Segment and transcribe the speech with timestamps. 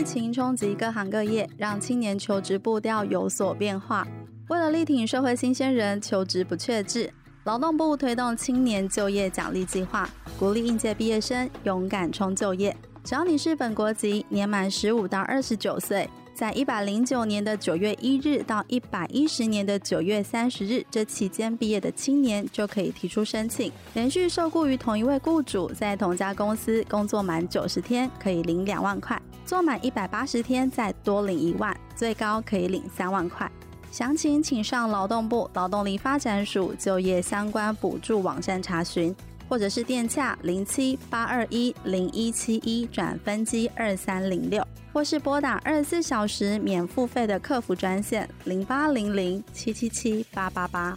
[0.00, 4.08] 疫情冲击各行各业，让青年求职步调有所变化。
[4.48, 7.12] 为了力挺社会新鲜人求职不确志，
[7.44, 10.08] 劳动部推动青年就业奖励计划，
[10.38, 12.74] 鼓励应届毕业生勇敢冲就业。
[13.04, 23.70] 只要你是本国籍，年满十五到二十九岁，在一百零九年的九月一日到一百一十年的九月三十日这期间毕业的青年，就可以提出申请。
[23.92, 33.50] 连续受雇于同一位雇主，在同家公司工作满九十天，可以领两万块；做满一百八十天，再多领一万，最高可以领三万块。
[33.90, 39.12] 详情请上劳动部劳动力发展署就业相关补助网站查询，
[39.48, 50.96] 或者是电洽零七八二一零一七一转分机二三零六，或是拨打二十四小时免付费的客服专线零八零零七七七八八八。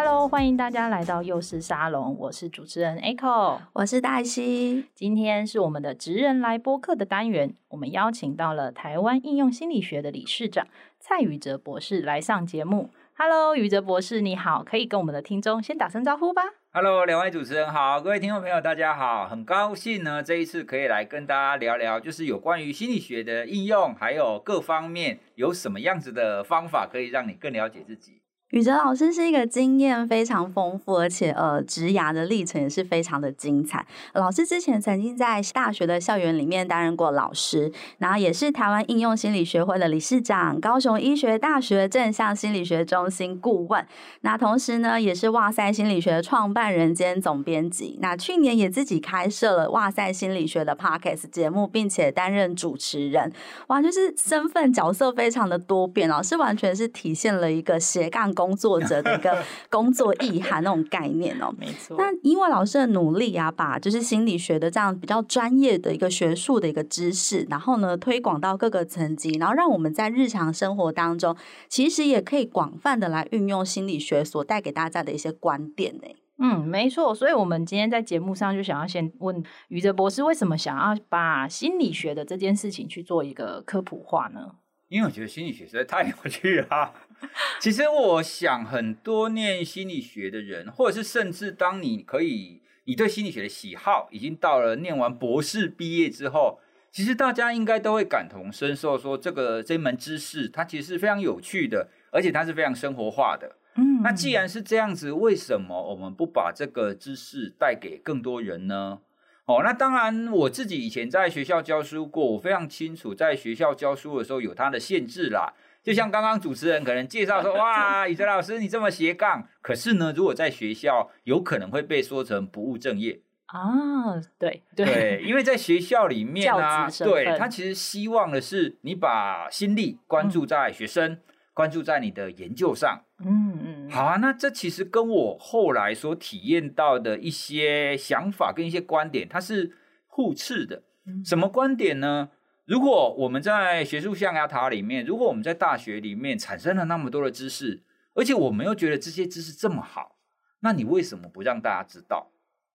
[0.00, 4.86] Hello，欢迎大家来到幼师沙龙，我是主持人 Echo，我是黛西。
[4.94, 10.68] 今天是我们的职人来播客的单元，我们邀请到了台湾应用心理学的理事长
[11.00, 12.90] 蔡宇哲博士来上节目。
[13.16, 16.42] Hello，宇哲博士你好，可以跟我们的听众先打声招呼吧。
[16.70, 28.17] Hello，两位主持人好，各位听众朋友大家好，很高兴呢这一次可以来跟大家聊聊，就是有关于心理学的应用，还有各方面有什么样子的方法可以让你更了解自己。
[28.50, 33.86] 宇哲老师是一个经验非常丰富，而且呃，职涯的历程也是非常的精彩。
[34.14, 43.86] 老师之前曾经在大学的校园里面担任过老师，然后也是台湾应用心理学会的理事长，高雄医学大学正向心理学中心顾问。
[44.22, 47.98] 那同时呢，也是哇塞心理学创办人兼总编辑。
[48.00, 53.30] 那去年也自己开设了哇塞心理学的 Podcast 节目，并且担任主持人。
[53.66, 58.32] 哇，就是身份角色非常的多变，老师完全是体现了一个斜杠。
[58.38, 59.36] 工作者的一个
[59.68, 61.96] 工作意涵那种概念哦， 没错。
[61.98, 71.36] 那因为老师的努力啊，把就是心理学的这样比较专业的一个学术的一个知识，然后呢推广到各个层级，然后让我们在日常生活当中，
[71.68, 76.02] 其实也可以广泛的来运用心理学所带给大家的一些观点呢。
[76.40, 77.12] 嗯，没错。
[77.12, 84.52] 所以，我们今天在节目上就想要先问宇哲博士，为什么想要把心理学的这件事情去做一个科普化呢？
[84.88, 86.94] 因为我觉得心理学实在太有趣了。
[87.60, 96.60] 其实我想，很多念心理学的人，或者是甚至当你可以，你对心理学的喜好已经到了念完博士毕业之后，
[96.90, 103.56] 其实大家应该都会感同身受，说这个这门知识它其实是非常有趣的，而且它是非常生活化的。
[103.74, 109.00] 嗯，那既然是这样子，为什么我们不把这个知识带给更多人呢？
[109.48, 115.54] 哦，那当然，我自己以前在学校教书过，我非常清楚，在学校教书的时候有它的限制啦。
[115.82, 124.20] 就像刚刚主持人可能介绍说， 哇，宇哲老师你这么斜杠，可是呢，如果在学校有可能会被说成不务正业啊。
[124.38, 131.20] 对对，对，因为在学校里面啊，对，他其实希望的是你把心力关注在学生，嗯、
[131.54, 133.00] 关注在你的研究上。
[133.24, 139.76] 嗯嗯，好啊，那这其实跟我后来所体验到的一些想法跟一些观点，它是
[140.06, 140.82] 互斥的。
[141.24, 142.30] 什么观点呢？
[142.66, 147.82] 如果我们在学术象牙塔里面，如果我们在大学里面产生了那么多的知识，
[148.14, 150.18] 而且我们又觉得这些知识这么好，
[150.60, 152.30] 那你为什么不让大家知道？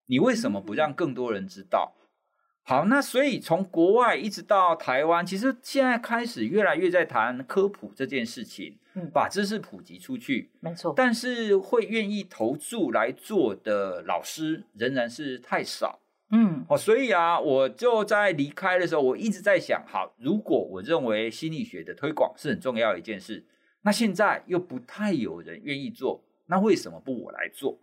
[0.07, 1.93] 你为什么不让更多人知道？
[2.65, 10.93] 好，那所以从国外一直到台湾，其实现在开始越来越在谈科普这件事情，嗯，把知识普及出去，没错。
[10.95, 15.99] 但是会愿意投注来做的老师仍然是太少，
[16.31, 23.45] 嗯，哦，所以啊，我就在离开的时候，我一直在想，好，如果我认为心理学的推广是很重要的一件事，
[23.81, 27.77] 那现在又不太有人愿意做，那为什么不我来做？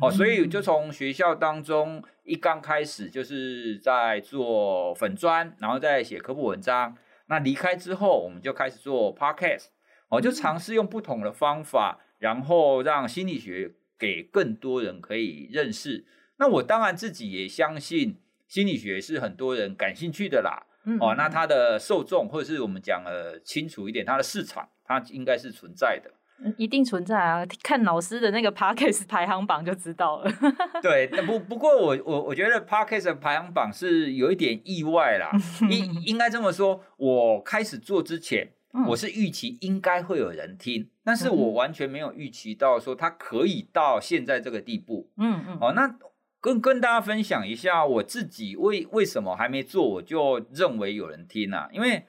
[0.00, 6.96] 哦，所以就从学校当中一刚开始就是在做粉砖，然后再写科普文章。
[7.26, 9.66] 那离开之后，我们就开始做 podcast，
[10.08, 16.04] 哦，就尝试用不同的方法然后让心理学给更多人可以认识。
[16.38, 18.18] 那我当然自己也相信
[18.48, 20.66] 心理学是很多人感兴趣的啦。
[20.84, 26.10] 嗯，哦，那它的受众或者是我们讲的清楚一点，它的市场它应该是存在的。
[26.56, 27.46] 一定存在啊！
[27.62, 30.30] 看老师的那个 Podcast 排行榜就知道了。
[30.82, 35.30] 对，不不过我我我觉得的排行榜是有一点意外啦。
[35.70, 45.10] 应应该这么说，我开始做之前，嗯、我是预期应该会有人听，但是我完全没有预期到说它可以到现在这个地步。
[45.16, 45.58] 嗯嗯。
[45.60, 45.96] 哦，那
[46.40, 51.68] 跟跟大家分享一下我自己为为什么还没做我就认为有人听啊？
[51.72, 52.04] 因为。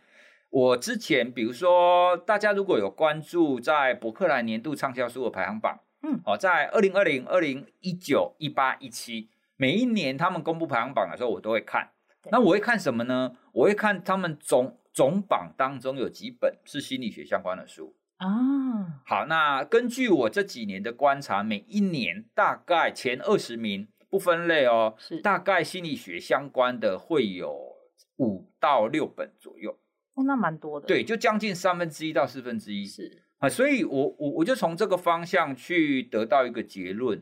[0.53, 11.89] 我之前，比如说，大家如果有关注在博客来年度畅销书的排行榜，嗯，哦，在二零二零、二零一九、一八、一七，每一年他们公布排行榜的时候，我都会看。
[12.29, 13.35] 那我会看什么呢？
[13.51, 19.01] 我会看他们总总榜当中有几本是心理学相关的书啊。
[19.07, 27.75] 好，那根据我这几年的观察，每一年大概前二十名不分类哦，是大概心理学相关的会有
[28.17, 29.79] 五到六本左右。
[30.15, 33.23] 哦，那蛮多的，对，就将近三分之一到四分之一，是。
[33.39, 37.21] 啊，所以我我我就从这个方向去得到一个结论，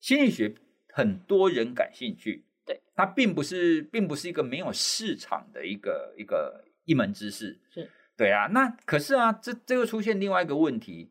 [0.00, 0.54] 心理学
[0.88, 7.88] 很多人感兴趣，对，它并不是并不是一个没有市场的一个一个一门知识，是。
[8.16, 11.10] 对啊，那可是啊，这这又出现另外一个问题，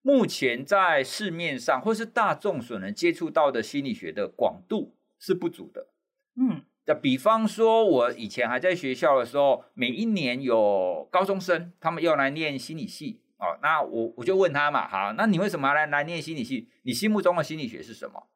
[0.00, 5.88] 目前在市面上或是大众所能接触到的心理学的广度是不足的，
[6.36, 6.62] 嗯。
[6.84, 13.56] 那比方说，我以前还在学校的时候，每一年有高中生，他们要来念心理系哦。
[13.62, 16.68] 那我我就问他嘛，好，那你为什么要来来念心理系？
[16.82, 18.28] 你心目中的心理学是什么？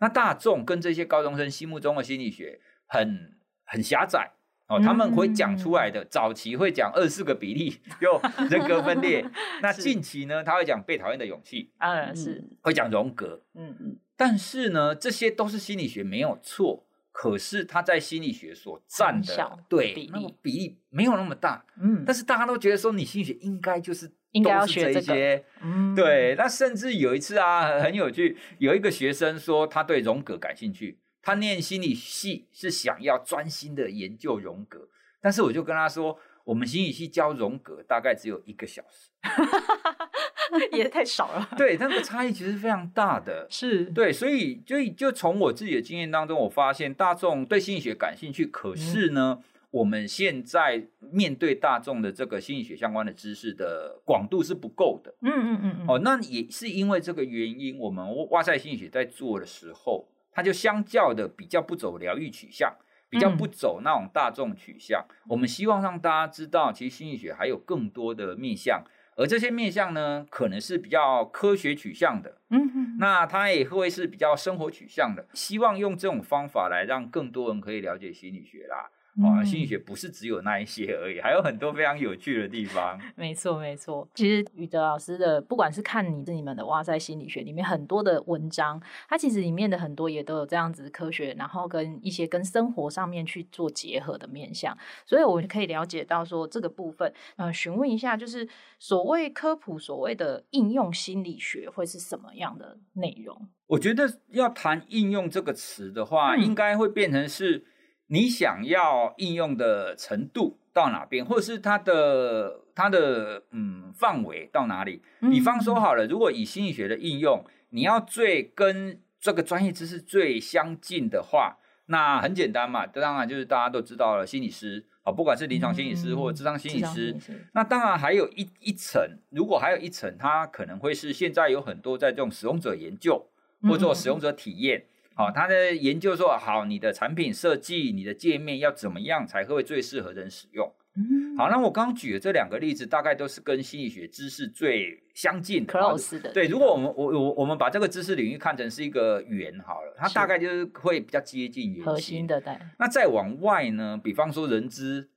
[0.00, 4.30] 那大众跟这些高中生心目中的心理学很很狭窄
[4.68, 9.24] 哦，他们会讲出来的，嗯、早期会讲二十四个比例，有人格分裂。
[9.60, 13.98] 那近期呢，他会讲被讨厌的勇气，嗯，是会讲荣格，嗯嗯。
[14.16, 16.84] 但是呢，这些都是心理学，没有错。
[17.20, 26.36] 可是他在心理学所占的对比例比例没有那么大，嗯，但是大家都觉得说你心理学应该就是应该要学这些，嗯，对。
[26.38, 34.88] 那甚至有一次啊，很有趣，有一个学生说他对荣格感兴趣，他念心理系是想要专心的研究荣格，
[35.20, 39.10] 但是我就跟他说，我们心理系教荣格大概只有一个小时。
[40.72, 43.84] 也太少了， 对，那个差异其实非常大的，是。
[43.86, 55.86] 对，所以就就从我自己的经验当中，我发现大众对心理学感兴趣，可是呢，嗯、我们现在面对大众的这个心理学相关的知识的广度是不够的，嗯嗯嗯，嗯。
[55.88, 62.74] 哦，那也是因为这个原因，我们哇塞心理学在做的时候，它就相较的比较不走疗愈取向，
[63.10, 68.82] 比较不走那种大众取向，嗯、我们希望让大家知道，其实心理学还有更多的面向。
[69.18, 75.26] 而这些面向呢，可能是比较科学取向的，嗯哼，那它也会是比较生活取向的。
[75.34, 78.88] 希望用这种方法来让更多人可以了解心理学啦。
[79.22, 82.98] 啊，心理学不是只有那一些而已，还有很多非常有趣的地方。
[83.16, 84.08] 没错，没错。
[84.14, 94.76] 其实宇德老师的，不管是看你是你们的哇塞心理学里面很多的文章，它其实里面的很多也都有这样子科学，然后跟一些跟生活上面去做结合的面向。
[95.04, 98.48] 所以我们可以了解到说这个部分，呃，询问一下，就是
[98.78, 103.48] 所谓科普，所谓的应用心理学会是什么样的内容？
[103.66, 107.64] 我觉得要谈应用这个词的话，嗯、应该会变成是。
[108.08, 115.02] 你想要应用的程度到哪边，或者是它的它的嗯范围到哪里？
[115.20, 127.14] 比方说好了，如果以心理学的应用，你要最跟这个专业知识最相近的话，那很简单嘛，当然就是大家都知道了，心理师啊，不管是临床心理师或者咨商心理师，
[127.52, 133.26] 那当然还有一一层，如果还有一层，它可能会是现在有很多在这种使用者研究
[133.62, 134.84] 或者做使用者体验。
[135.18, 140.72] 好，他的研究说，好，你的产品设计，你的界面要怎么样才会最适合人使用？
[140.94, 145.74] 嗯，好，那我刚刚举的这两个例子，大概都是跟心理学知识最相近的。
[145.74, 146.32] close 的。
[146.32, 151.84] 对，如果我们我我我们把这个知识领域看成是一个圆好了，它大概就是会比较接近圆。
[151.84, 152.56] 核心的对。
[152.78, 154.00] 那再往外呢？
[154.00, 155.10] 比方说人资，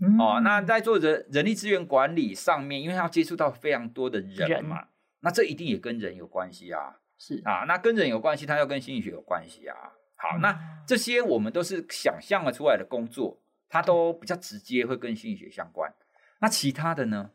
[0.00, 4.86] 嗯、哦，那在做人人力资源管理上面，因为它要接触到非常多的人嘛，人
[5.22, 6.98] 那这一定也跟人有关系啊。
[7.18, 9.74] 是啊，那跟人有关系，它要跟心理学有关系啊。
[10.14, 10.56] 好，那
[10.86, 15.92] 这些我们都是想象了出来的工作，它都比较直接会跟心理学相关。
[16.40, 17.30] 那其他的呢，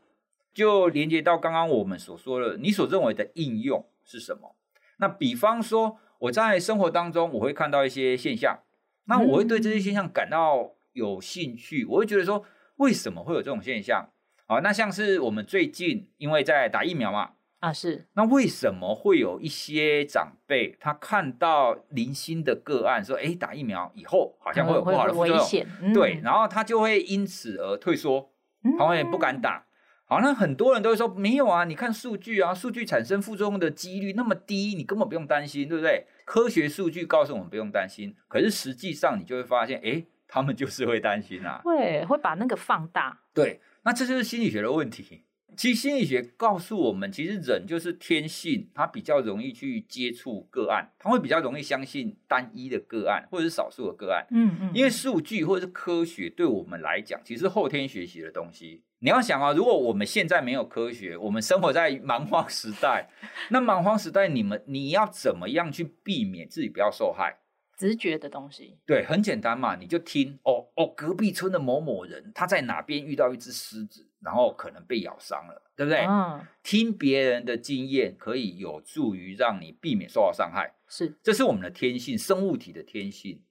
[0.54, 4.56] 就连接到刚刚我们所说的，你所认为的应用是什么？
[4.98, 8.60] 那比方说我在生活当中，我会看到一些现象，
[9.06, 12.46] 那我会对这些现象感到有兴趣，我会觉得说，
[12.78, 14.10] 为什么会有这种现象？
[14.46, 17.32] 好，那像是我们最近因为在打疫苗嘛。
[17.64, 18.06] 啊，是。
[18.16, 28.34] 那为什么会有一些长辈他看到零星的个案说，哎，打疫苗以后好像会有不好的副作用，嗯、对，然后他就会因此而退缩，
[28.78, 29.60] 他会不敢打。
[29.60, 29.64] 嗯、
[30.04, 36.06] 好，那很多人都会说没有啊，你看数据啊，数据产生副作用的几率那么低，你根本不用担心，对不对？
[36.26, 43.22] 科学数据告诉我们不用担心，可是实际上你就会发现，哎，他们就是会担心啊，会会把那个放大。
[43.34, 45.24] 对，那这就是心理学的问题。
[45.56, 54.26] 其实心理学告诉我们，其实人就是天性，他比较容易去接触个案，他会比较容易相信单一的个案或者是少数的个案。
[54.32, 58.84] 嗯嗯，因为数据或者是科学对我们来讲，其实是后天学习的东西。
[59.00, 63.10] 你要想啊，如果我们现在没有科学，我们生活在蛮荒时代，
[63.52, 67.40] 那蛮荒时代，你们你要怎么样去避免自己不要受害？
[67.76, 76.06] 直觉的东西，对，很简单嘛，你就听哦哦，隔壁村的某某人他在哪边遇到一只狮子，然后可能被咬伤了，对不对？
[76.06, 83.42] 嗯，听别人的经验可以有助于让你避免受到伤害，是，这是我们的天性，生物体的天性。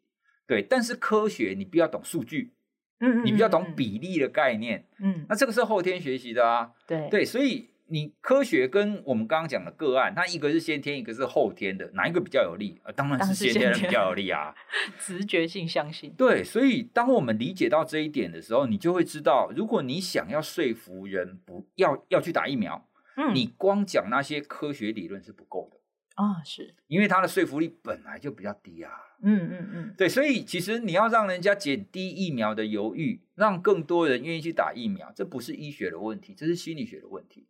[0.47, 2.55] 对，但是科学你不要懂数据，
[3.01, 7.72] 嗯，嗯，嗯，你不要懂比例的概念，嗯，那这个是后天学习的啊，对对，所以。
[7.93, 12.81] 你科学跟我们刚刚讲的个案，它一个是先天，一个是后天的，哪一个比较有利？
[12.85, 14.55] 呃，当然是先天的比较有利啊。
[14.99, 16.11] 直觉性相信。
[16.17, 25.77] 对，所以当我们理解到这一点的时候，你就会知道，如果你想要说服人不要要去打疫苗，嗯，你光讲那些科学理论是不够的
[26.15, 28.91] 啊，是因为它的说服力本来就比较低啊。
[29.23, 37.47] 嗯嗯嗯，对，所以其实你要让人家减低疫苗的犹豫，让更多人愿意去打疫苗，这不是医学的问题，这是心理学的问题。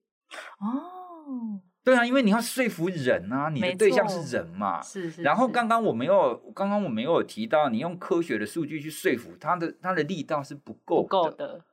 [0.61, 5.23] 哦，对啊，因为你要说服人啊，你的对象是人嘛，是是。
[5.23, 11.03] 然后刚刚我没有，刚刚我没有提到，你用科学的数据去说服他的，他的力道是不够的。
[11.03, 11.65] 不够的。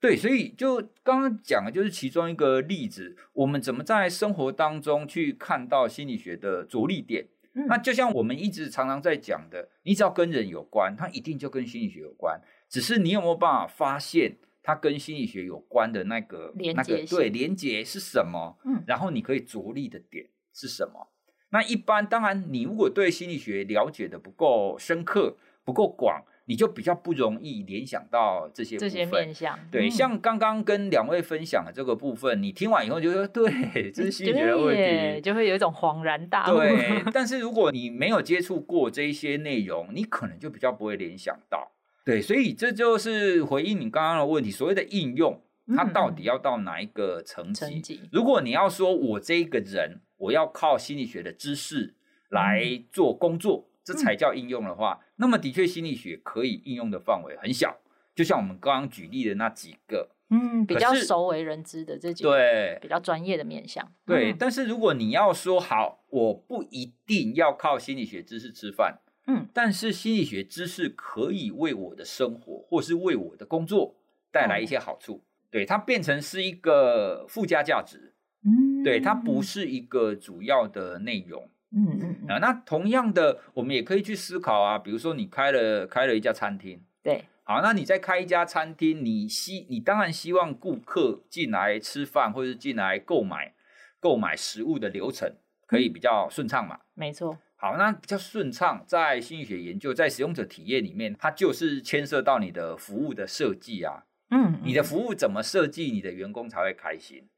[0.00, 7.26] 对，所以就刚刚讲的就是其中一个例子，我们怎么在生活当中去看到心理学的着力点？
[7.52, 14.36] 嗯，那就像我们一直常常在讲的，你只要跟人有关，它一定就跟心理学有关，只是你有没有办法发现？
[14.62, 18.58] 它跟心理学有关的那个连那个对连接是什么？
[18.64, 21.08] 嗯，然后你可以着力的点是什么？
[21.50, 28.76] 那一般当然，你如果对心理学了解的不够深刻、不够广，你就比较不容易联想到这些。
[28.76, 33.50] 这些面向对，嗯、像刚刚跟两位分享的这个部分，你听完以后就说对，
[33.90, 36.58] 这是心理学的问题，就会有一种恍然大悟。
[36.58, 41.72] 对， 但是如果你没有接触过这一些内容，你可能就比较不会联想到。
[42.04, 45.42] 对，所以这就是回应你刚刚的问题，所谓的应用，
[45.76, 48.00] 它到底要到哪一个层级？
[48.10, 51.94] 如果你要说我这一个人，我要靠心理学的知识
[52.30, 57.78] 来做工作，嗯、这才叫应用的话，那么的确心理学可以应用的范围很小，
[58.14, 63.86] 就像我们刚刚举例的那几个，嗯，比较熟为人知的这几个，对，比较专业的面向。
[64.06, 69.00] 对，嗯、但是如果你要说好，我不一定要靠心理学知识吃饭。
[69.26, 73.94] 嗯，但是心理学知识可以为我的生活，或是为我的工作
[74.32, 75.22] 带来一些好处。
[75.24, 78.14] 嗯、对，它变成是一个附加价值。
[78.44, 81.48] 嗯，对，它不是一个主要的内容。
[81.72, 82.28] 嗯嗯嗯。
[82.28, 93.54] 啊，那同样的，我们也可以去思考啊，比如说你开了开了一家餐厅，对，好，那你在开一家餐厅，你希你当然希望顾客进来吃饭或者是进来购买
[94.00, 95.36] 购买食物的流程
[95.66, 96.76] 可以比较顺畅嘛？
[96.76, 97.38] 嗯、没错。
[97.60, 104.06] 好，那比较顺畅，在心理学研究，在使用者体验里面，它就是牵涉到你的服务的设计啊。
[104.30, 107.28] 嗯，嗯，你的服务怎么设计，你的员工才会开心。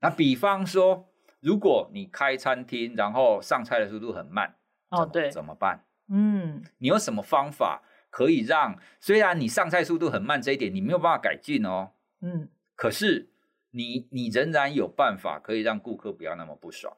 [0.00, 4.54] 那比方说，如果你开餐厅，然后上菜的速度很慢，
[4.88, 5.84] 哦，对，怎么办？
[6.08, 11.90] 嗯，你有什么方法可以让，虽然你上菜速度很慢这一点你没有办法改进哦，
[12.22, 13.28] 嗯，可是
[13.72, 16.96] 你你仍然有办法可以让顾客不要那么不爽，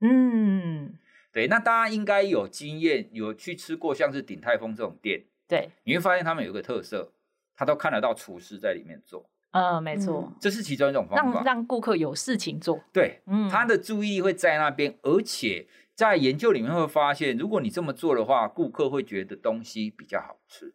[0.00, 0.53] 嗯。
[1.34, 7.12] 对，那大家应该有经验，有去吃过像是鼎泰丰这种店，对，你会发现他们有一个特色，
[7.56, 20.72] 他都看得到厨师在里面做，嗯，没错，这是其中一种方法，让让顾客有事情做，对，嗯，他的注意力会在那边，而且在研究里面会发现，如果你这么做的话，顾客会觉得东西比较好吃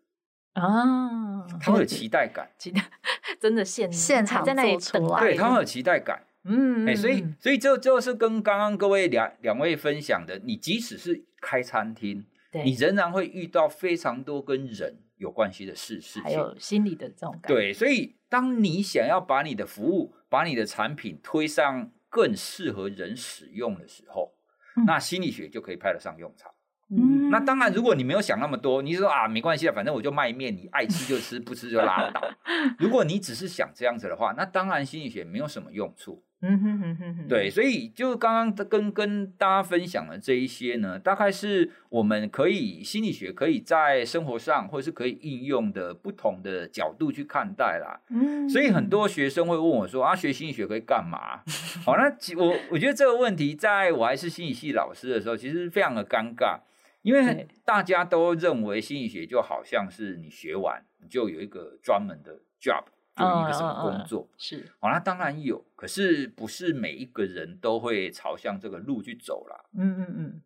[0.53, 2.81] 啊，他会有期待感，期待
[3.39, 6.25] 真的现现场在那里等待，对，他会有期待感。
[6.45, 17.47] 嗯，哎、欸，所以，所以这就是跟刚刚各位两两位分享的，你即使是开餐厅，对你仍然会遇到非常多跟人有关系的事事情，还有心理的这种感觉。
[17.49, 24.33] 对，所以当你想要把你的服务、把你的产品推上更适合人使用的时候，
[24.77, 26.49] 嗯、那心理学就可以派得上用场。
[26.91, 32.19] 嗯，那当然，如果你没有想那么多，你就说啊，没关系啊，反正我就卖面，你爱吃就吃，不吃就拉倒。
[32.79, 36.23] 如果你只是想这样子的话，那当然心理学没有什么用处。
[36.41, 47.99] 嗯哼哼哼哼，对，所以就刚刚跟跟大家分享的这一些呢，大概是我们可以心理学可以在生活上或者是可以应用的不同的角度去看待啦。
[48.09, 51.43] 嗯，所以很多学生会问我说啊，学心理学可以干嘛？
[51.85, 52.05] 好，那
[52.37, 56.59] 我我觉得这个问题，在我还是心理系老师的时候，其实非常的尴尬，
[57.01, 62.85] 因为大家都认为心理学就好像是你学完你就有一个专门的 job。
[63.19, 64.71] 有一个什么工作、嗯嗯嗯、是？
[64.79, 69.55] 哦，那当然有，可是不是每一个人都会朝向这个路去走啦。
[69.77, 70.41] 嗯嗯嗯。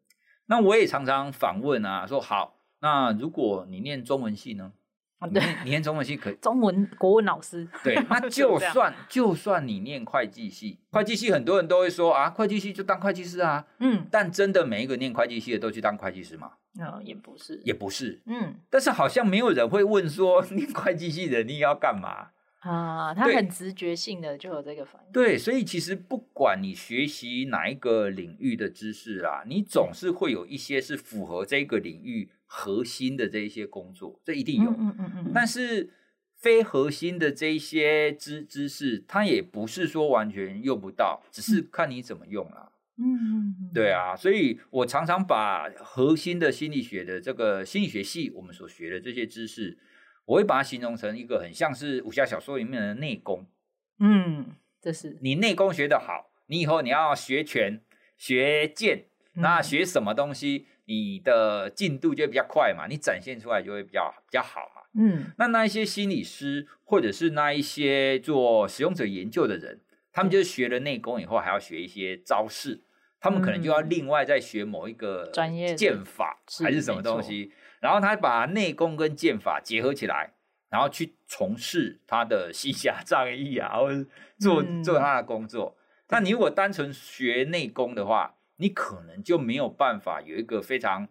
[0.48, 4.74] 那我也常常反问啊，说好，那如果你念中文系呢？
[5.20, 6.36] 啊，对，你念中文系可 以。
[6.42, 7.66] 中文国文老师。
[7.82, 13.66] 对，那 就算就算你念会计系，会计系很多人都会说啊，会计系就当会计师啊。
[13.80, 14.06] 嗯。
[14.12, 16.52] 但真的每一个念会计系的都去当会计师吗？
[16.78, 18.22] 嗯，也不是，也不是。
[18.26, 18.56] 嗯。
[18.70, 22.32] 但是好像没有人会问说， 念会计系的你要干嘛？
[22.64, 25.12] 啊，他很直觉性的就有这个反应。
[25.12, 34.72] 对，所以其实不管你学习哪一个领域的知识啊，你总是会有一些是符合这个领域核心的这一些工作，这一定有。
[34.72, 35.32] 嗯嗯嗯。
[35.34, 35.90] 但是
[36.38, 42.72] 非核心的这一些知知识，它也不是说完全用不到，只是看你怎么用啦。
[42.98, 43.72] 嗯嗯嗯。
[43.74, 49.78] 对啊，所以我常常把核心的心理学的这个心理学系我们所学的这些知识。
[50.26, 53.46] 我会把它形容成一个很像是武侠小说里面的内功，
[54.00, 55.18] 嗯，这是。
[55.22, 57.82] 你内功学得好，你以后你要学拳、
[58.18, 72.82] 学剑，那学什么东西，你的进度就会比较快嘛，你展现出来就会比较比较好嘛，嗯，那那一些心理师或者是那一些做使用者研究的人，他们就是学了内功以后，还要学一些招式，
[73.20, 77.52] 他们可能就要另外再学某一个专业剑法还是什么东西。
[77.84, 80.32] 然后他把内功跟剑法结合起来，
[80.70, 84.06] 然后去从事他的西侠仗义啊，或者
[84.40, 85.76] 做做他的工作。
[86.08, 91.10] 那、嗯、你如果单纯学内功的话，你可能就没有办法有一个非常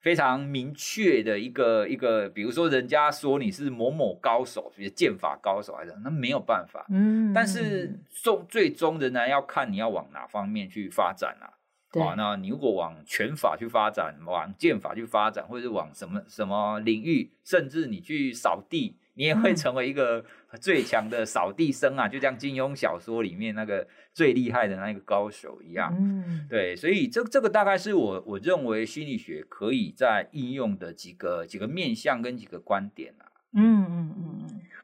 [0.00, 6.86] 非常明确的一个一个，比如说人家说你是某某高手，比如剑法高手还是那没有办法。
[6.90, 11.58] 嗯，但是终最终仍然要看你要往哪方面去发展啊。
[11.92, 20.24] 对啊，那你如果往拳法去发展，往剑法去发展，或者是往什么什么领域，甚至你去扫地，你也会成为一个
[20.58, 25.94] 最强的扫地僧啊，嗯、就像金庸小说里面那个最厉害的那个高手一样。
[26.00, 33.28] 嗯，对，所以这这个大概是我我认为心理学可以在应用的几个几个面向跟几个观点啊。
[33.54, 34.31] 嗯嗯嗯嗯。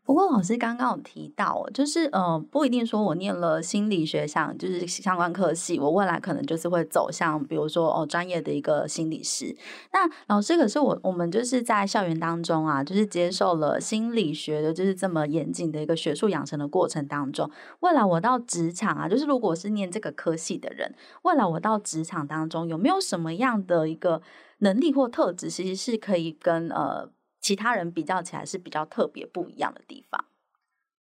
[0.08, 9.54] 不过老师刚刚有提到，就是呃，不一定说我念了心理学上，就是相关科系，我未来可能就是会走向，比如说哦，专业的一个心理师。
[9.92, 20.94] 那老师，可是我我们就是在校园当中啊，就是接受了心理学的，就是这么严谨的一个学术养成的过程当中，未来我到职场啊，就是如果是念这个科系的人，
[21.24, 24.22] 未来我到职场当中有没有什么样的一个
[24.60, 27.10] 能力或特质，其实是可以跟呃。
[27.48, 30.26] 其他人比较起来是比较特别不一样的地方。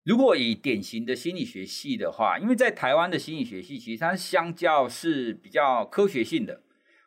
[0.03, 6.61] 如果以典型的心理学系的话，因为在台湾的心理学系，其实它相较是比较科学性的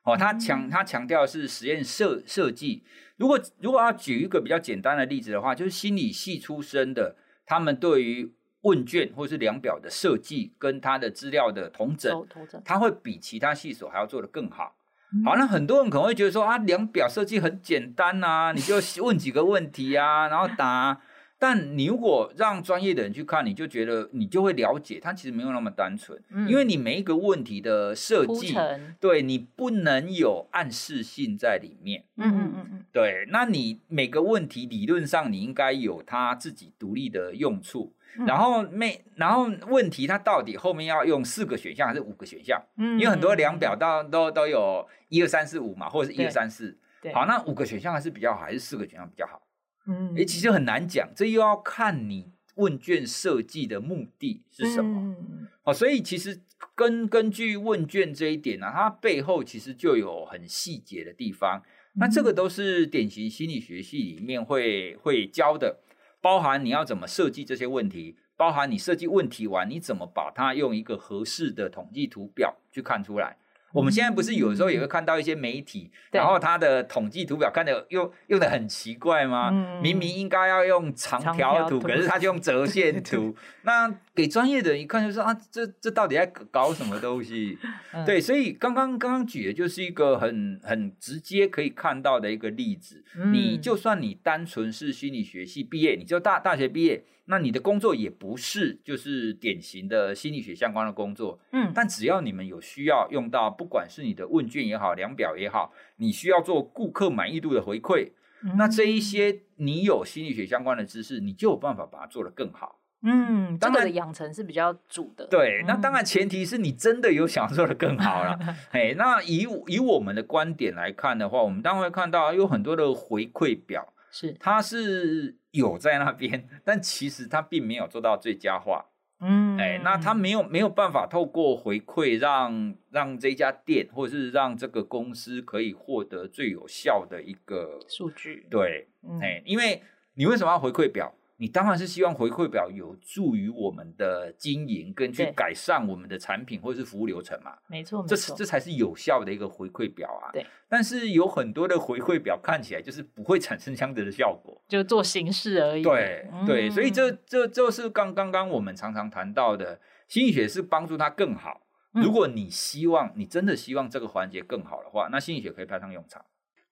[0.06, 2.84] 哦，它强它强调是实验设设计。
[3.18, 12.28] 如果如果要举一个比较简单的例子的话，就是心理系出身的，他们对于问卷或是量表的设计跟他的资料的同整，
[12.66, 14.77] 他会比其他系所还要做得更好。
[15.24, 21.02] 好，那很多人可能会觉得说啊，量表设计很简单啊， 你就问几个问题啊，然后答。
[21.40, 26.20] 但你如果让专业的人去看，你就觉得你就会了解，它其实没有那么单纯。
[26.32, 28.56] 嗯，因为你每一个问题的设计，
[29.00, 32.06] 对你不能有暗示性在里面。
[32.16, 37.94] 嗯嗯嗯嗯，对，那你每个问题理论上你应该有它自己独立的用处。
[38.26, 42.62] 然后没，然后问题它到底后面要用四个选项还是五个选项？
[42.78, 46.78] 嗯，因为很多量表都都都有一二三四五嘛，或者是一二三四。
[47.02, 49.42] 对，好，那五个选项还是比较好，还是四个选项比较好？
[49.86, 55.00] 嗯，诶，其实很难讲，这又要看你问卷设计的目的是什么。
[55.00, 56.42] 嗯，好，所以其实
[56.74, 61.62] 根根据问卷这一点呢，啊，它背后其实就有很细节的地方。
[62.00, 65.80] 那这个都是典型心理学系里面会会教的。
[66.28, 73.38] 包含你要怎么设计这些问题，包含你设计问题完，你怎么把它用一个合适的统计图表去看出来。
[73.72, 79.52] 我们现在不是有时候也会看到一些媒体，嗯、然后它的统计图表看的用用的很奇怪吗？
[79.54, 83.34] 嗯、明明应该要用长条图，条图，可是它就用折线图。
[83.64, 87.56] 那给专业的人一看就说啊，这这到底在搞什么东西？
[87.94, 93.06] 嗯、对，所以刚刚刚刚举的就是一个很很直接可以看到的一个例子。
[93.16, 101.40] 嗯、你就算你单纯是心理学系毕业，你就大大学毕业，那你的工作也不是就是典型的心理学相关的工作。
[101.52, 108.14] 嗯，但只要你们有需要用到，不管是你的问卷也好，量表也好，你需要做顾客满意度的回馈。
[108.56, 112.77] 那这一些你有心理学相关的知识，你就有办法把它做得更好。
[113.04, 115.28] 嗯，当然这个的养成是比较主的。
[115.28, 118.38] 对，那当然前提是你真的有想做的更好了。
[118.72, 128.88] 哎，那以以我们的观点来看的话，我们当然会看到有很多的回馈表，是它是有在那边，但其实它并没有做到最佳化。
[129.20, 138.46] 嗯，哎，那他没有没有办法透过回馈让让这家店或者是让这个公司可以获得最有效的一个数据。
[138.50, 138.88] 对，
[139.22, 139.82] 哎、嗯，因为
[140.14, 141.14] 你为什么要回馈表？
[141.40, 147.56] 你当然是希望回馈表有助于我们的经营，跟去改善我们的产品或者是服务流程嘛。
[147.68, 150.34] 没错，这是这才是有效的一个回馈表啊。
[150.34, 155.84] 对，但是有很多的回馈表看起来就是不会产生这样的效果，就做形式而已。
[155.84, 161.62] 对、嗯、对，所以这这就是刚刚刚我们常常谈到的心理学是帮助他更好。
[161.92, 166.24] 如果你希望你真的希望这个环节更好的话，那心理学可以派上用场。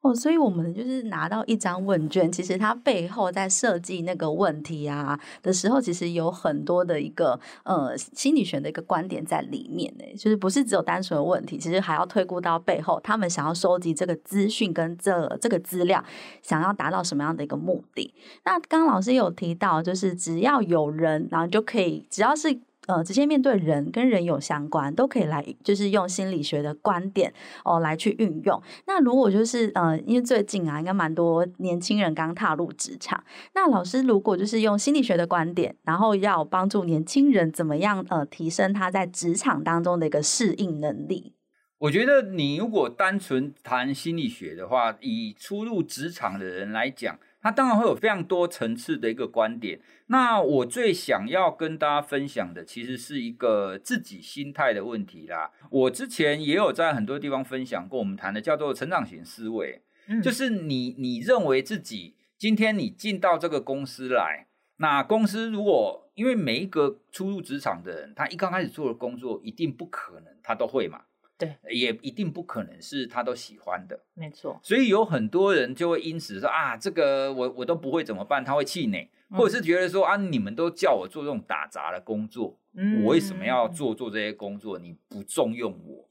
[0.06, 10.06] 哦，所以我们就是拿到一张问卷，其实它背后在设计那个问题啊的时候，其实有很多的一个呃心理学的一个观点在里面呢。
[10.16, 16.06] 就是不是只有单纯的问题，其实还要推估到背后他们想要收集这个资讯跟这这个资料，
[16.44, 18.14] 想要达到什么样的一个目的。
[18.44, 22.60] 那刚刚老师有提到，就是只要有人，然后就可以，只要是。
[22.88, 28.62] 呃，直接面对人跟人有相关，都可以来，就是用心理学的观点哦来去运用。
[28.86, 33.24] 那如果就是呃，因为最近啊，应该蛮多年轻人刚踏入职场。
[33.54, 41.34] 那老师如果就是用心理学的观点，然后要帮助年轻人怎么样呃提升他在职场当中的一个适应能力？
[41.80, 47.20] 我觉得你如果单纯谈心理学的话，以初入职场的人来讲。
[47.46, 49.80] 他当然会有非常多层次的一个观点。
[50.08, 55.52] 那我最想要跟大家分享的，其实是一个自己心态的问题啦。
[55.70, 71.02] 我之前也有在很多地方分享过，我们谈的叫做成长型思维，嗯，就是你你认为自己今天你进到这个公司来，那公司如果因为每一个初入职场的人，他一刚开始做的工作一定不可能他都会嘛。
[71.38, 74.58] 对，也一定不可能是他都喜欢的，没错。
[74.64, 78.42] 所以有很多人就会因此说啊，这个我我都不会怎么办？
[78.44, 84.80] 他会气馁，嗯、或者是觉得说啊，你们都叫我做这种打杂的工作，嗯、我为什么要做做这些工作？
[84.80, 86.10] 你不重用我？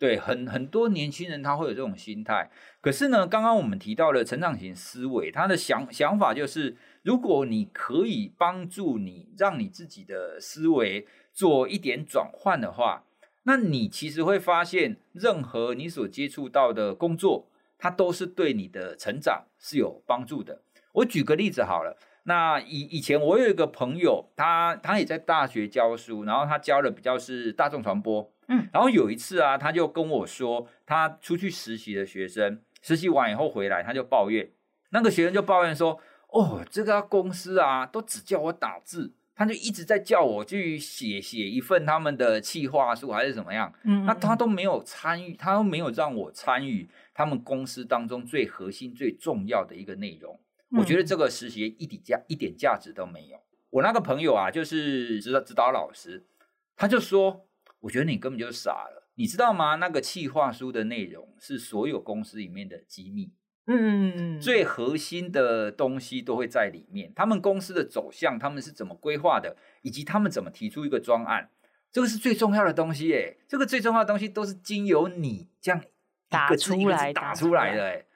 [0.00, 2.50] 对，很很多年轻人他会有这种心态。
[2.80, 13.04] 可是呢，刚刚我们提到了成长型思维，他的想想法就是，如果你可以帮助你，让你自己的思维做一点转换的话。
[13.48, 20.62] 那你其实会发现，任何你所接触到的工作，它都是对你的成长是有帮助的。
[20.94, 34.50] 我举个例子好了，那以以前我有一个朋友，他他也在大学教书，然后他教的比较是大众传播，嗯，然后有一次啊，他就跟我说，他出去实习的学生，实习完以后回来，他就抱怨，
[34.90, 39.14] 那个学生就抱怨说，哦，这个公司啊，都只叫我打字。
[39.36, 50.40] 他就一直在叫我去写写一份他们的企划书还是怎么样，嗯，那他都没有参与，他都没有让我参与他们公司当中最核心、最重要的一个内容。
[50.70, 53.38] 我觉得这个实习一点价一点价值都没有。
[53.68, 56.26] 我那个朋友啊，就是指导指导老师，
[56.74, 57.46] 他就说
[57.80, 59.74] ：“我觉得你根本就傻了，你知道吗？
[59.76, 63.32] 那个企划书的内容是所有公司里面的机密。”
[63.68, 67.12] 嗯，最核心的东西都会在里面。
[67.16, 71.50] 他们公司的走向，他们是怎么规划的，以及他们怎么提出一个专案，
[71.90, 73.12] 这个是最重要的东西。
[73.12, 77.84] 哎，这个最重要的东西都是经由你这样一个字一个字打出来的。
[77.84, 78.06] 哎，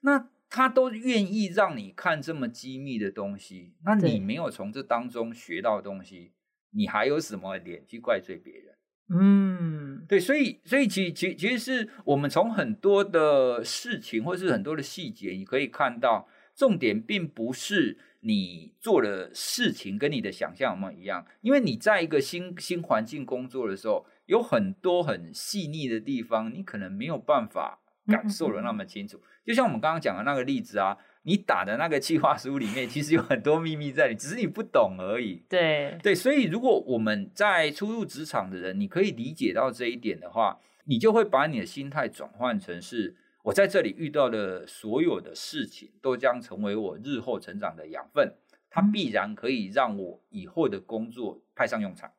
[0.00, 6.32] 那他都愿意让你看这么机密的东西，那你没有从这当中学到东西，
[6.70, 8.75] 你还有什么脸去怪罪别人？
[9.08, 29.22] 嗯，对，所以，所以其其其实是我们从很多的事情，或是很多的细节，你可以看到，重点并不是你做的事情跟你的想象有没有一样，因为你在一个新新环境工作的时候，有很多很细腻的地方，你可能没有办法感受的那么清楚。
[29.44, 30.98] 就像我们刚刚讲的那个例子啊。
[31.26, 35.42] 你打的那个计划书里面，其实有很多秘密在里，只是你不懂而已。
[35.48, 48.32] 对对，所以如果我们在初入职场的人，你可以理解到这一点的话，你就会把你的心态转换成是：我在这里遇到的所有的事情，都将成为我日后成长的养分，
[48.70, 52.12] 它必然可以让我以后的工作派上用场。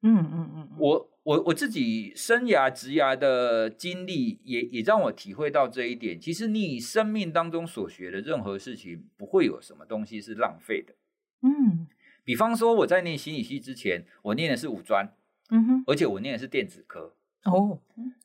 [0.00, 6.20] 嗯嗯嗯，我我我自己生涯职涯的经历也也让我体会到这一点。
[6.20, 10.94] 其实你生命当中所学的任何事情，不会有什么东西是浪费的。
[11.40, 11.86] 嗯，
[12.24, 15.14] 比方说我在念心理系之前，我念的是五专，
[15.50, 17.14] 嗯哼，而且我念的是电子科。
[17.44, 17.78] 哦，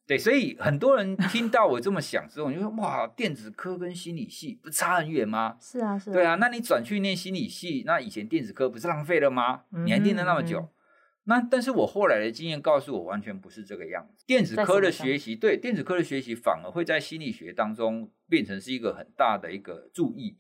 [0.05, 5.57] 对，所以很多人听到我这么想之后，你就说哇，电子科跟心理系不差很远吗？
[5.61, 6.13] 是啊，是啊。
[6.13, 9.63] 对啊，那你转去念心理系，那以前电子科不是浪费了吗？
[9.85, 10.59] 你还念了那么久。
[10.59, 10.69] 嗯
[11.29, 14.25] 那但是我后来的经验告诉我，完全不是这个样子。
[14.25, 20.35] 电子科的学习，对电子科的学习，反而会在心理学当中变成是一个很大的一个注意，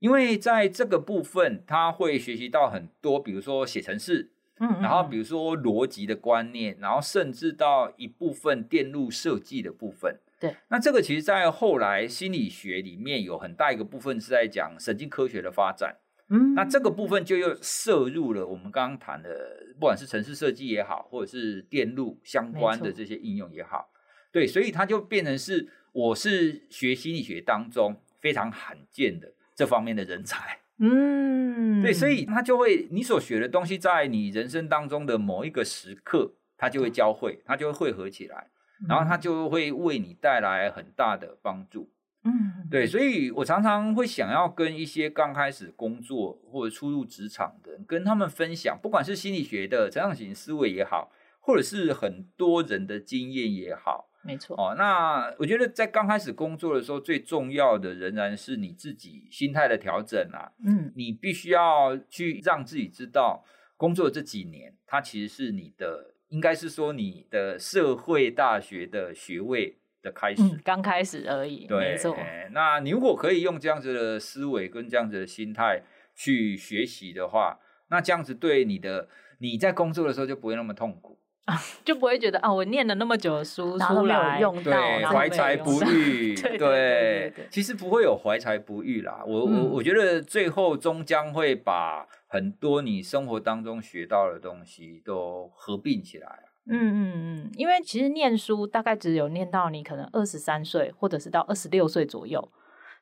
[0.00, 10.20] 因为在这个部分，他会学习到很多，比如说写程式，嗯，然后比如说逻辑的观念，然后甚至到一部分电路设计的部分。
[10.38, 15.96] 对，那这个其实，在后来心理学里面有很大一个部分是在讲神经科学的发展。
[16.28, 19.28] 嗯，那这个部分就又摄入了我们刚刚谈的，
[19.74, 23.90] 不管是城市设计也好，或者是电路相关的这些应用也好，
[24.32, 30.58] 对，所以它就变成是我是学心理学当中非常罕见的这方面的人才。
[30.78, 38.48] 嗯，对，所以他就会你所学的东西，在你人生当中的某一个时刻，它就会交汇，它就会汇合起来，
[38.88, 41.88] 然后它就会为你带来很大的帮助。
[42.24, 54.56] 嗯，对，所以我常常会想要跟一些刚开始工作或者初入职场的人，跟他们分享，不管是心理学的成长型思维也好，或者是很多人的经验也好，没错。
[54.56, 60.52] 哦，那我觉得在刚开始工作的时候，最重要的仍然是你自己心态的调整啊。
[60.64, 63.44] 嗯，你必须要去让自己知道，
[63.76, 69.76] 工作这几年，它其实是你的，应该是说你的社会大学的学位。
[70.04, 71.66] 的开始，嗯，刚开始而已。
[71.66, 72.16] 对，没错。
[72.52, 75.82] 那你如果可以用这样子的思维跟这样子的心态
[76.14, 84.72] 去学习的话，那这样子对你的你在工作的时候就不会那么痛苦，啊，就不会觉得啊，我念了那么久的书出来用到，
[85.10, 86.34] 怀才不遇。
[86.40, 89.24] 对，对，对，对，对，其实不会有怀才不遇啦。
[89.26, 96.40] 我、嗯、我我觉得最后终将会把很多你生活当中学到的东西都合并起来。
[96.66, 102.50] 嗯嗯嗯，因为其实念书大概只有念到你可能二十三岁，或者是到二十六岁左右。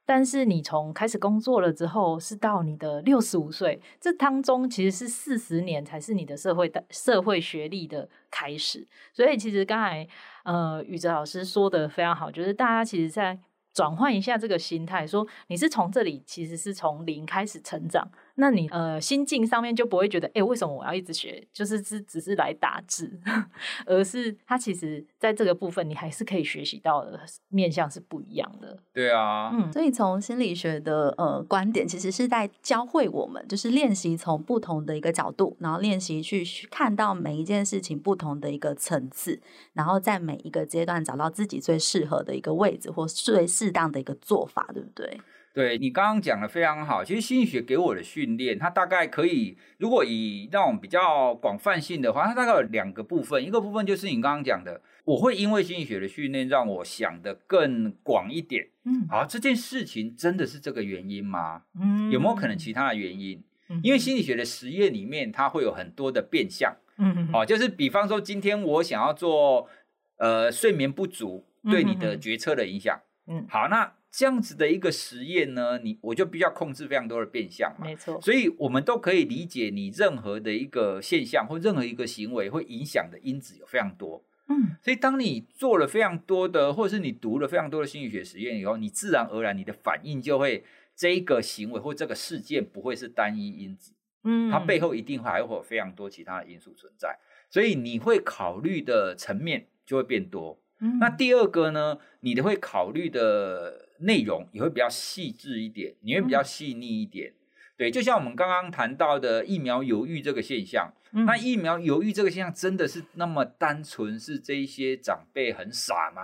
[0.05, 8.85] 但是你从开始工作了之后，是到你的六十五岁，这当中其实是四十年才是你的社会的社会学历的开始。
[9.12, 10.05] 所以其实刚才
[10.42, 13.38] 呃宇哲老师说的非常好，就是大家其实在
[13.72, 18.11] 转换一下这个心态，说你是从这里其实是从零开始成长。
[18.37, 21.47] 那你呃心境上面就不会觉得，哎、欸，为什么我要一直学？
[21.53, 23.21] 就是只只是来打字，
[23.87, 28.79] 而是它其实在这个部分，你还是可以学习到的面向是不一样的。
[28.92, 39.40] 对啊，嗯，所以从心理学的呃观点，其实是在教会我们，就是练习从不同的一个角度，然后练习去看到每一件事情不同的一个层次，
[39.75, 45.21] 然后在每一个阶段找到自己最适合的一个位置或最适当的一个做法，对不对？
[45.55, 61.65] 对，你刚刚讲的非常好，其实心理学给我的训练，它大概可以，如果以那种比较广泛性的话，它大概有两个部分，一个部分就是你刚刚讲的，我会因为心理学的训练让我想的更广一点，嗯，好，这件事情真的是这个原因吗？
[61.79, 63.43] 嗯，有没有可能其他的原因？
[63.69, 69.69] 嗯，因为心理学的实验里面，它会有很多的变相，嗯，好，就是比方说今天我想要做，
[70.17, 73.93] 呃，睡眠不足对你的决策的影响，嗯，好，那。
[74.12, 90.62] 这样子的一个实验呢，你我就必须要控制非常多的变相嘛，没错，所以我们都可以理解，你任何的一个现象或任何一个行为会影响的因子有非常多，嗯，所以当你做了非常多的，或者是你读了非常多的心理学实验以后，你自然而然你的反应就会
[90.94, 93.94] 这一个行为或这个事件不会是单一因子，
[94.25, 103.82] 嗯，它背后一定还会有非常多其他的因素存在，所以你会考虑的层面就会变多，嗯，那第二个呢，你的会考虑的。
[104.03, 107.35] 内容也会比较细致一点，你会比较细腻一点，嗯、
[107.77, 116.23] 对，就像我们刚刚谈到的疫苗犹豫这个现象，嗯、那疫苗犹豫这个现象真的是那么单纯是这一些长辈很傻吗？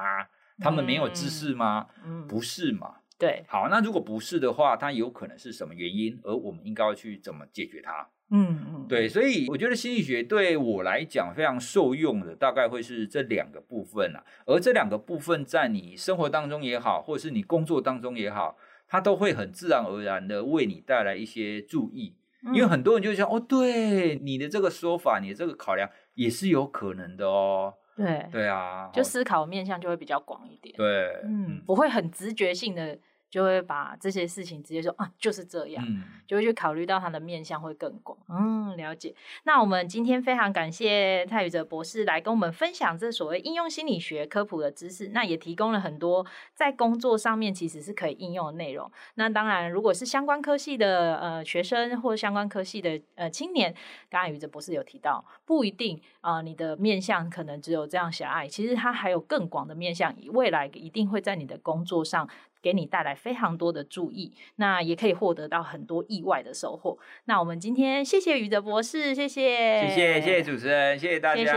[0.61, 1.87] 他们没有知识吗？
[2.05, 2.97] 嗯、不是嘛？
[3.19, 6.19] 对，好，那如果不是的话，它有可能是什么原因？
[6.23, 8.09] 而我们应该要去怎么解决它？
[8.31, 14.23] 嗯嗯，对，所以我觉得心理学对我来讲非常受用的，大概会是这两个部分啊。
[14.47, 22.15] 而这两个部分在你生活当中也好，或者是你工作当中也好，它都会很自然而然的为你带来一些注意。
[22.45, 27.75] 嗯、因为很多人就想，哦，对，你的这个说法，你的这个考量也是有可能的哦。
[27.97, 30.73] 对，对啊，就思考面向就会比较广一点。
[30.77, 32.97] 对，嗯，不会很直觉性的
[33.31, 38.19] 就会把这些事情直接说啊，就是这样，嗯，就会去考虑到他的面向会更广。
[38.29, 39.15] 嗯，了解。
[39.45, 48.91] 那我们今天非常感谢蔡宇哲博士来跟我们分享这所谓应用心理学科普的知识，那也提供了很多在工作上面其实是可以应用的内容。
[49.15, 53.75] 那当然，如果是相关科系的呃学生或相关科系的呃青年，
[54.09, 62.29] 刚才宇哲博士有提到，不一定啊、呃，你的面向可能只有这样狭隘，其实它还有更广的面向，未来一定会在你的工作上。
[62.63, 66.99] 给你带来非常多的注意，那也可以获得到很多意外的收获。
[67.25, 71.53] 那我们今天谢谢宇哲博士，谢谢，谢谢，谢谢主持人，谢谢大家，谢谢。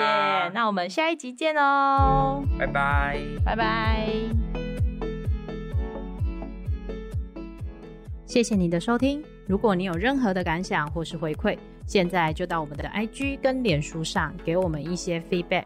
[0.54, 4.08] 那我们下一集见哦，拜拜，拜拜。
[8.26, 9.22] 谢谢你的收听。
[9.46, 15.66] 如果你有任何的感想或是回馈，现在就到我们的 IG 跟脸书上给我们一些 feedback。